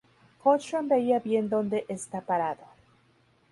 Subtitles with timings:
[0.39, 2.63] Cochran, vea bien dónde está parado.